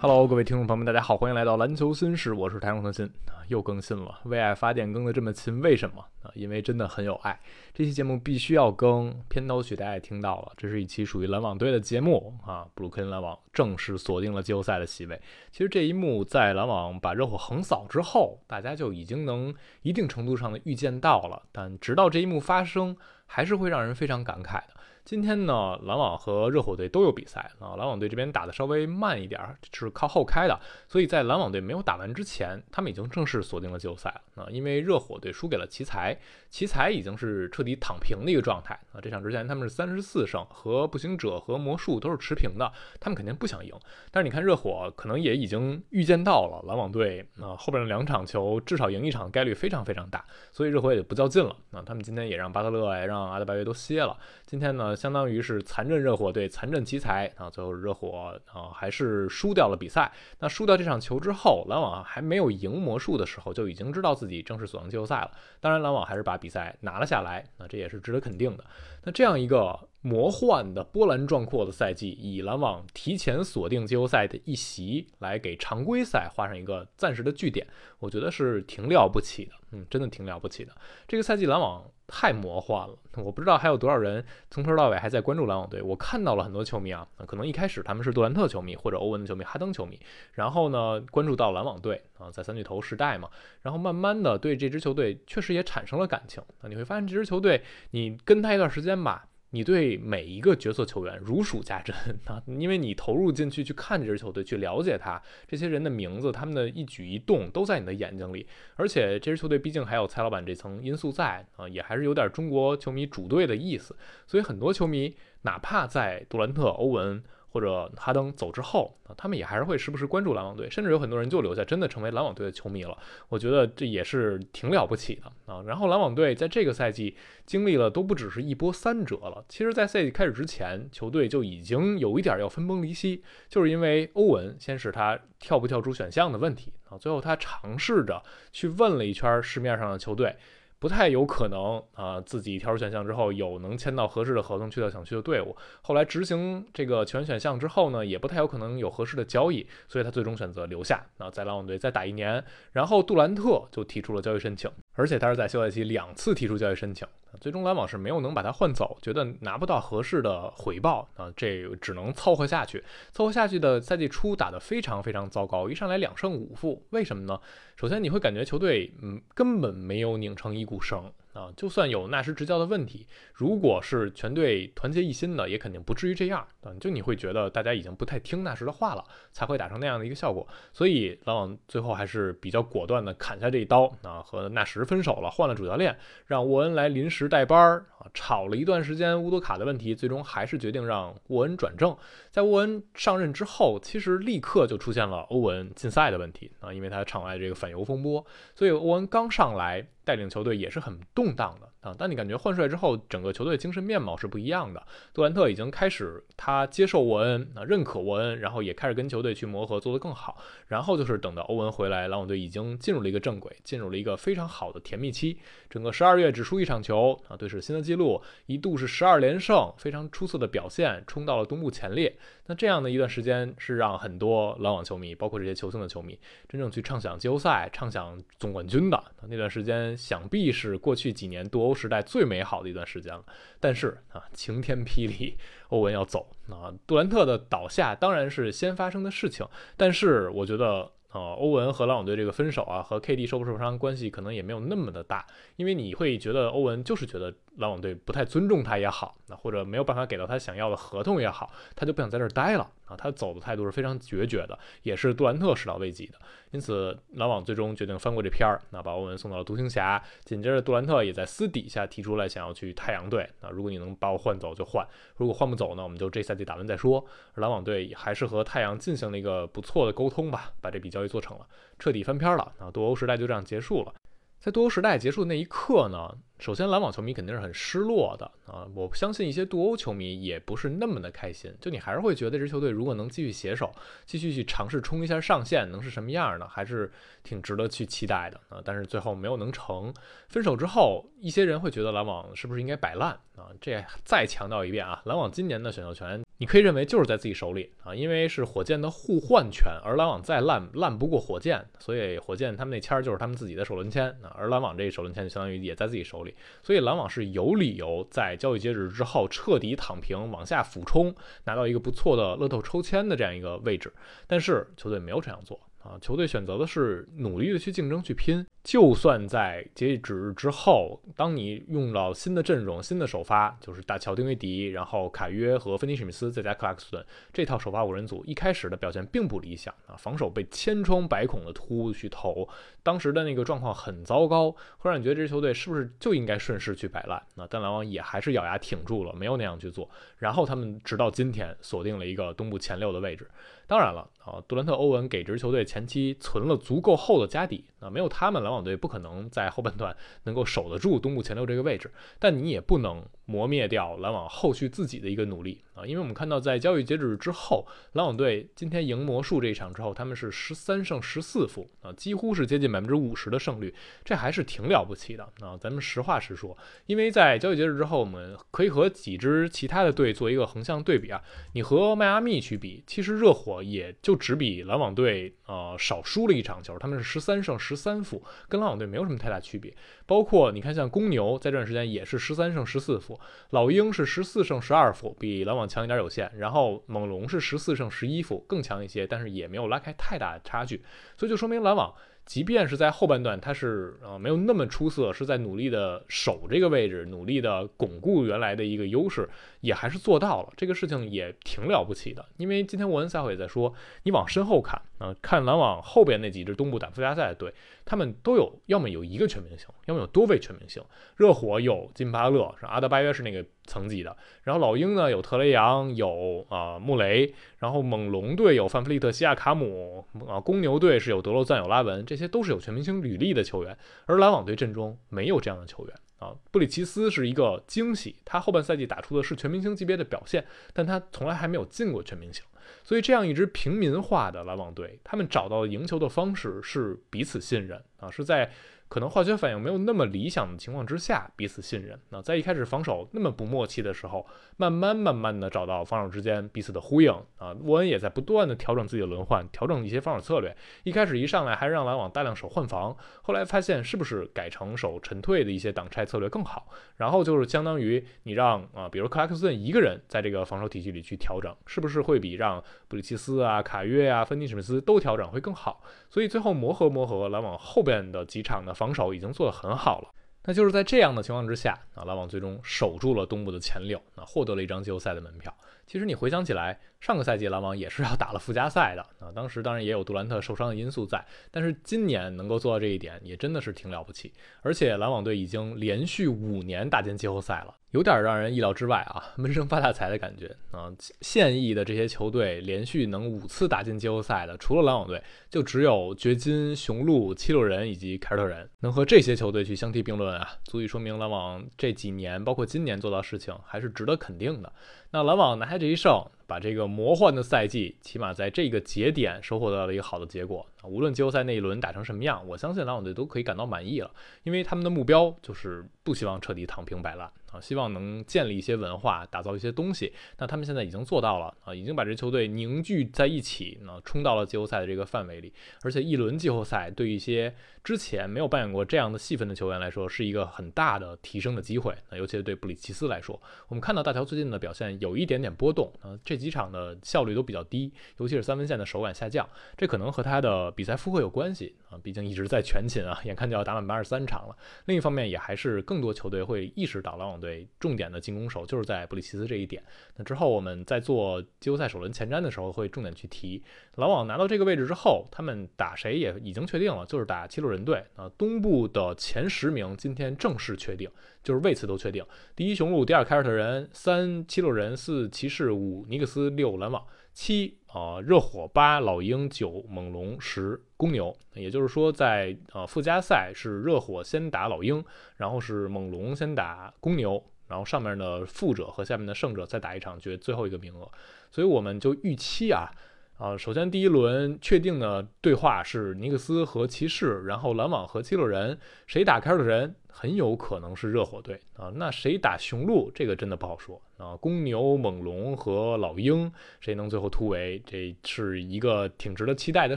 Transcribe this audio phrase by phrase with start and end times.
[0.00, 6.30] Hello，各位听众朋友们，大家好，欢迎来到篮球新事，我是台中腾新啊，又更新了，为爱发电更的这么勤，为什么啊？
[6.34, 7.36] 因为真的很有爱，
[7.74, 9.12] 这期节目必须要更。
[9.28, 15.20] 片头曲大家也听到了，这是一期属于篮网队的节目啊，布鲁克林篮网正式锁定了季后赛的席位。
[15.50, 19.52] 其实这一幕在篮网把热火横扫之后，大家就已经能
[19.82, 22.96] 一定程度上的预见到了，但直到这一幕发生，
[23.26, 24.74] 还是会让人非常感慨的。
[25.08, 27.76] 今天呢，篮网和热火队都有比赛啊。
[27.76, 29.40] 篮网队这边打的稍微慢一点，
[29.72, 34.46] 是靠后开的，所以在篮网队没有打完之前，他们已经正式锁定了季后赛了啊。
[34.50, 36.14] 因为热火队输给了奇才，
[36.50, 39.00] 奇才已经是彻底躺平的一个状态啊。
[39.00, 43.72] 这场之前他们是三十四胜，和步行者和魔术都是持平的，他们肯定不想赢。
[44.10, 51.82] 但是你看热火可能也已经预见到了篮网队啊后边的两场球至少赢一场概率非常非常大，所以热火也不较劲了啊。
[51.86, 54.14] 他们今天也让巴特勒让阿德巴约都歇了。
[54.44, 54.97] 今天呢？
[54.98, 57.48] 相当于是残阵热火队，残阵奇才啊！
[57.48, 60.12] 最后热火啊还是输掉了比赛。
[60.40, 65.30] 那输掉这场球之后，篮网还没有赢魔术的时候，就已经知道自己正式锁定季后赛了。
[65.60, 68.64] 当然，篮网还是把比赛拿了下来，那这也是值得肯定的。
[69.04, 77.66] 那这样一个魔幻的波澜壮阔的赛季，以篮网提前锁定季后赛的一席来给常规赛画上一个暂时的句点，
[77.98, 79.52] 我觉得是挺了不起的。
[79.72, 80.72] 嗯，真的挺了不起的。
[81.06, 81.84] 这个赛季篮网。
[82.10, 85.82] 太魔幻了，我不知道还有多少人从头到尾还在关注篮网队。
[85.82, 90.00] 我看到了很多球迷啊，可能一开始他们是杜兰特球迷或者欧文的球迷、哈登球迷，
[90.32, 93.28] 然后呢关注到篮网队啊，在三巨头时代嘛，
[93.60, 96.64] 然后慢慢的对这支球队确实也产生了感情啊。
[96.66, 99.28] 你会发现这支球队，你跟他一段时间吧。
[99.50, 101.94] 你对每一个角色球员如数家珍
[102.26, 108.46] 啊，因为你投入进去去看这支球队，去了解他这些人的名字，他们的一举一动都在你的眼睛里。
[108.76, 113.96] 而且这支球队毕竟还有蔡老板这层因素在啊，也还是有点中国球迷主队的意思。
[114.26, 117.22] 所以很多球迷哪怕在杜兰特、欧文。
[117.50, 122.96] 或者哈登走之后啊，他们也还是会时不时关注篮网队，甚至有很多人就留下，真的成为篮网队的球迷了。
[123.28, 125.62] 我觉得这也是挺了不起的啊。
[125.66, 127.16] 然后篮网队在这个赛季
[127.46, 129.44] 经历了都不只是一波三折了。
[129.48, 138.22] 其实，在赛季开始之前，球队就已经有一点要分崩离析，就是因为欧文先是他跳不跳出选项的问题啊，最后他尝试着
[138.52, 140.36] 去问了一圈市面上的球队。
[140.80, 145.56] 不太有可能啊，自己跳出选项之后有能签到合适的合同去到想去的队伍。
[145.82, 152.44] 后来执行这个全选项之后呢，也不太有可能有合适的交易，所以他最终选择留下那，在篮网队再打一年。
[152.72, 157.08] 然后杜兰特就提出了交易申请，而且他是在休赛期两次提出交易申请，
[157.40, 162.84] 最终篮网是没有能把他换走，觉得拿不到合适的回报啊，这只能凑合下去。
[163.12, 167.40] 凑合下去的赛季初打得非常非常糟糕，一上来两胜五负，为什么呢？
[167.76, 170.68] 首先你会感觉球队嗯根本没有拧成一。
[170.68, 176.72] 股绳啊，就算有纳什执教的问题，如果是全队团结一心的，也肯定不至于这样啊。
[176.80, 180.44] 就你会觉得大家已经不太听纳什的话了，才会打成那样的一个效果。
[180.72, 185.96] 所以篮网最后还是比较果断的砍下这一刀啊，和纳什分手了，换了主教练，
[186.26, 188.10] 让沃恩来临时代班儿啊。
[188.12, 191.96] 吵了一段时间乌多卡的问题，最终还是决定让沃恩转正。
[192.30, 198.24] 在沃恩上任之后，其实立刻就出现了欧文禁赛的问题啊，因为他场外这个反犹风波，
[198.56, 199.86] 所以欧文刚上来。
[200.08, 201.70] 带领球队也是很动荡的。
[201.80, 204.84] 啊，但你感觉换帅之后，整个球队精神面貌是不一样的。
[205.14, 210.38] 杜兰特已经开始他接受沃恩啊，认可沃恩，然后也开始跟球队去磨合，做得更好。
[210.66, 215.38] 然后就是等到欧文回来，篮网队已经进入了一个正轨，进入了一个非常好的甜蜜期。
[215.70, 222.16] 整个十二月只输一场球啊，队史新的记录，一度是十二连胜，非常出色的表现，冲到了东部前列。
[222.46, 226.18] 那这样的一段时间是让很多篮网球迷，包括这些球星的球迷，
[226.48, 229.96] 真正去畅想季后赛、畅想总冠军的那段时间。
[229.96, 233.22] 想必是过去几年多欧时代最美好的一段时间了，
[233.60, 235.36] 但是啊，晴天霹雳，
[235.68, 240.90] 欧文要走啊，杜兰特的倒下当然是先发生的事情，但是我觉得。
[241.08, 245.26] 啊，欧文和篮网队这个分手啊，和 KD 受不受伤关系可能也没有那么的大，
[245.56, 252.96] 因为你会觉得欧文就是觉得篮网队不太尊重他也好，那或者没有办法给到他想要的合同也好，他就不想在这儿待了啊。
[252.96, 256.14] 他走的态度是非常决绝的，也是杜兰特始料未及的。
[256.50, 260.02] 因此，篮网最终决定翻过这片儿，那把欧文送到了独行侠。
[260.24, 263.28] 紧接着，杜兰特也在私底下提出来想要去太阳队。
[263.40, 267.04] 那如果你能把我换走就换，如果换不走呢，我们就这赛季打完再说。
[267.34, 270.98] 篮网队还是和太阳进行了一个不错的沟通吧，把这笔交。
[270.98, 271.46] 易做成了，
[271.78, 272.68] 彻底翻篇了啊！
[272.72, 273.94] 多欧时代就这样结束了。
[274.40, 278.64] 在多欧时代结束的那一刻呢，首先篮网球迷肯定是很失落的啊！
[278.74, 283.74] 我相信一些杜欧球迷也不是那么的开心，就你还是会觉得这支球队如果能继续携手，
[284.06, 286.46] 继续去尝试冲一下上限，能是什么样呢？
[286.48, 286.90] 还是
[287.24, 288.62] 挺值得去期待的啊！
[288.64, 289.92] 但是最后没有能成。
[290.28, 293.48] 分手之后，一些人会觉得篮网是不是应该摆烂啊？
[293.60, 296.22] 这再强调一遍啊，篮网今年的选秀权。
[296.40, 306.27] 你可以认为就是在自己手里啊，因为是火箭的互换权，而篮网再烂烂不过火箭，所以火箭他们那签儿就是他们自己的首轮签啊，而篮网这首轮签就相当于也在自己手里，
[306.62, 311.14] 所以篮网是有理由在交易截止之后彻底躺平，往下俯冲，
[311.44, 313.92] 拿到一个不错的乐透抽签的这样一个位置，
[314.26, 315.60] 但是球队没有这样做。
[315.78, 318.44] 啊，球队选择的是努力的去竞争、去拼。
[318.68, 332.46] 就算在截止日之后，当你用到新的阵容、新的首发，就是大乔丁威迪，然后凯约和芬尼史密斯再加克拉克斯顿这套首发五人组，一开始的表现并不理想啊，防守被千疮百孔的突去投，
[332.82, 337.22] 当时的那个状况很糟糕，会让你觉得这支球队是不是就应该顺势去摆烂？
[337.36, 339.88] 那，但篮网也还是咬牙挺住了，没有那样去做。
[340.18, 343.26] 然后他们直到今天锁定了一个东部前六的位置。
[343.66, 351.90] 当然了，啊，杜兰特、欧文给这支球队前期存了足够厚的家底，啊，没有他们，篮网队不可能在后半段能够守得住东部前六这个位置。
[352.18, 355.62] 但你也不能磨灭掉篮网后续自己的一个努力。
[355.74, 363.72] 啊，因为我们看到在交易截止之后，篮网队今天赢魔术这一场之后，他们是十三胜十四负啊，几乎是接近百分之五十的胜率，
[364.04, 365.56] 这还是挺了不起的啊。
[365.56, 371.22] 咱们实话实说，因为在交易截止之后，我们可以和几支其他的队做一个横向对比啊。
[371.52, 379.72] 你和迈阿密去比，其实热火也就只比篮网队呃少输了一场球，他们是十三胜十三负，跟篮网队没有什么太大区别。
[380.08, 386.32] 包括你看，像公牛在这段时间也是十三胜十四负，老鹰是十四胜十二负，比篮网强一点有限。
[386.38, 390.82] 然后猛龙是十四胜十一负，更强一些，但是也没有拉开太大差距。
[391.18, 391.94] 所以就说明篮网。
[392.28, 399.26] 即便是在后半段，他是呃没有那么出色，是在努力的守这个位置，努力的巩固原来的一个优势，
[399.62, 400.52] 也还是做到了。
[400.54, 402.22] 这个事情也挺了不起的。
[402.36, 407.54] 因为今天沃恩赛会也在说，你往身后看啊，看篮网后边那几支东部打附加赛的队，
[407.86, 410.82] 他们都有要么有一个全明星，要么有多位全明星。
[411.16, 413.42] 热火有金巴勒，是阿德巴约是那个。
[413.68, 426.34] 层级的，然后老鹰呢有特雷杨，有啊穆雷，然后猛龙队有范弗利特、西亚卡姆，啊公牛队是有德罗赞、有拉文，这这些都是有全明星履历的球员，而篮网队阵中没有这样的球员啊。
[426.50, 432.42] 布里奇斯是一个惊喜，他后半赛季打出的是全明星级别的表现，但他从来还没有进过全明星，
[432.82, 438.50] 所以这样一支平民化的篮网队，他们找到赢球的方式是彼此信任啊，是在。
[438.88, 442.00] 可能化学反应没有那么理想的情况之下，彼此信任。
[442.08, 447.54] 那在一开始防守那么不默契的时候，慢慢慢慢的找到防守之间彼此的呼应啊。
[447.64, 450.56] 沃恩也在不断的调整自己的轮换，调整一些防守策略。
[450.84, 456.68] 一开始一上来还让篮网大量守换防，后来发现是不是改成守沉退的一些挡拆策略更好？
[456.96, 465.82] 然后就是相当于你让啊，比如克拉克森一个人在这个防守体系里去调整，是不是会比让布里奇斯啊、卡约啊、芬尼史密斯都调整会更好？
[466.08, 468.72] 所以最后磨合磨合，篮网后边的几场呢。
[468.78, 470.08] 防守已经做得很好了，
[470.44, 475.52] 那就是在这样的情况之下啊，篮网最终守住了东部的前六，啊，获得了一张季后赛的门票。
[475.84, 484.32] 其实你回想起来，上个赛季篮网也是要打了附加赛的啊，当时当然也有杜兰特受伤的因素在，但是今年能够做到这一点，也真的是挺了不起。
[484.62, 487.74] 而且篮网队已经连续五年打进季后赛了。
[487.92, 490.92] 有点让人意料之外啊，闷声发大财的感觉啊！
[491.22, 504.70] 现役的这些球队连续能五次打进季后赛的，除了篮网队，就只有掘金、雄鹿、七六人以及凯尔特人能和这些球队去相提并论啊，足以说明篮网这几年，包括今年做到事情还是值得肯定的。
[505.10, 510.66] 那篮网拿下这一胜，把这个魔幻的赛季，起码在这个节点收获到了一个好的结果！
[510.84, 514.10] 无论季后赛那一轮打成什么样，我相信篮网队都可以感到满意了，
[514.42, 517.30] 因为他们的目标就是不希望彻底躺平摆烂。
[517.52, 520.12] 啊，希望能建立一些文化，打造一些东西。
[520.38, 525.52] 那他们现在已经做到了啊，已经把这球队凝聚在一起，那冲到了季后赛的这个范围里。
[525.82, 531.94] 而且一轮季后赛对一些之前没有扮演过这样的戏份的球员来说，是一个很大的提升的机会。
[532.10, 544.56] 那尤其是对布里奇斯来说，我们看到大乔最近的表现有一点点波动啊，这几场的效率都比较低，尤其是三分线的手感下降，这可能和他的比赛负荷有关系啊，毕竟一直在全勤啊，眼看就要打满八十三场了。
[544.84, 547.66] 另一方面，也还是更多球队会意识到篮对。
[547.78, 549.82] 重点的进攻手就是在布里奇斯这一点。
[550.16, 553.62] 那之后我们在做季后赛首轮前瞻的时候，会重点去提
[553.96, 558.30] 篮网拿到这个位置之后，他们打谁也已经确定了，就是打七六人队啊。
[558.36, 561.10] 东部的前十名今天正式确定，
[561.42, 562.24] 就是位次都确定：
[562.56, 567.04] 第一雄鹿，第二凯尔特人，三七六人，四骑士，五尼克斯，六篮网。
[567.32, 575.04] 七呃热火八老鹰九猛龙十公牛，也就是说在呃附加赛是热火先打老鹰，
[575.36, 581.10] 然后是猛龙先打公牛，然后上面的负者和下面的胜者再打一场决最后一个名额，
[581.50, 582.90] 所以我们就预期啊。
[583.38, 588.76] 啊，首先第一轮确定的对话是尼克斯和骑士，然后篮网和七六人，
[589.06, 591.88] 谁打凯尔特人很有可能是热火队啊。
[591.94, 594.34] 那谁打雄鹿，这个真的不好说啊。
[594.34, 599.96] 公牛、猛龙和老鹰，谁能最后突围，这是一个挺值得期待的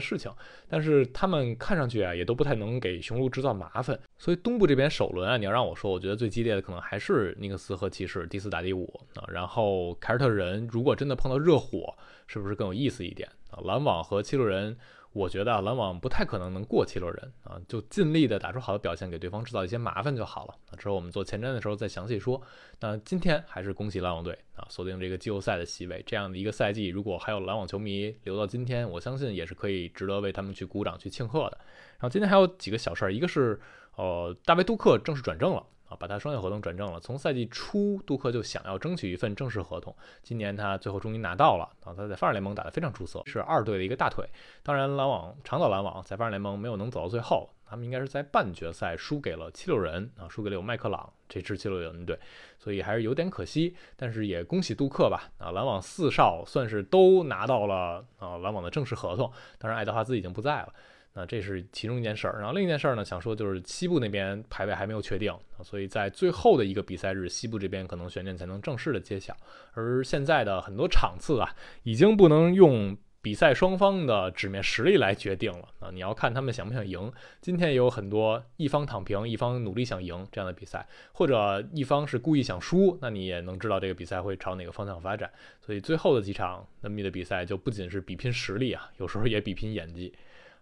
[0.00, 0.30] 事情。
[0.68, 3.98] 但是他们看上去啊，也都不太能给雄鹿制造麻烦。
[4.18, 9.26] 所以东部这边首轮啊，你要让我说，我觉得最激烈的可能还是尼克斯和骑士第四打第五啊。
[9.32, 11.92] 然后凯尔特人如果真的碰到热火，
[12.32, 13.60] 是不是更有意思一点啊？
[13.64, 14.74] 篮网和七六人，
[15.12, 20.54] 我觉得啊篮网不太可能能过七六人啊，就尽力的打出好的表现，给对方制造一些麻烦就好了。
[20.78, 22.40] 之后我们做前瞻的时候再详细说。
[22.80, 26.02] 那今天还是恭喜篮网队啊，锁定这个季后赛的席位。
[26.06, 31.58] 这样的一个赛季，如果还有篮网球迷留到今天，我相信也是可以值得为他们去鼓掌去庆贺的。
[31.98, 33.60] 然后今天还有几个小事儿，一个是
[33.96, 35.62] 呃，大卫杜克正式转正了。
[35.98, 37.00] 把他双向合同转正了。
[37.00, 39.94] 从赛季初，杜克就想要争取一份正式合同。
[40.22, 41.64] 今年他最后终于拿到了。
[41.84, 44.28] 啊，他在发展联盟打得非常出色，是二队的一个大腿。
[44.62, 52.18] 当然，篮网长岛篮网在发展联盟没有能走到最后，他们应该是在半决赛输给了七六人啊，输给了有麦克朗这支七六人队，
[52.58, 53.74] 所以还是有点可惜。
[53.96, 55.30] 但是也恭喜杜克吧。
[55.38, 59.30] 啊，篮网四少算是都拿到了啊篮网的正式合同。
[59.58, 60.72] 当然，爱德华兹已经不在了。
[61.14, 69.36] 那这是其中一件事儿，然后另一件事儿呢，想说就是西部那边排位还没有确定，所以在最后的一个比赛日，西部这边可能悬念才能正式的揭晓。
[69.74, 77.12] 而现在的很多场次啊，已经不能用比赛双方的纸面实力来决定了啊，你要看他们想不想赢。
[77.42, 85.30] 今天也有很多一方躺平，一方努力想赢这样的比赛，或者一方是故意想输，那你也能知道这个比赛会朝哪个方向发展。
[85.60, 90.14] 所以最后的几场 NBA 的比赛就不仅是比拼实力啊，有时候也比拼演技。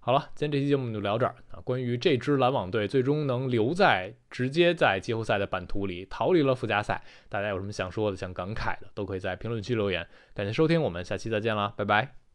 [0.02, 1.60] 好了，今天这期节目就聊这儿啊。
[1.62, 10.06] 关于这支篮网队最终能留在直接在季后赛的版图里，逃离了附加赛，大家有什么想说的、想感慨的，都可以在评论区留言。
[10.34, 12.29] 感谢收听，我们下期再见啦，拜拜。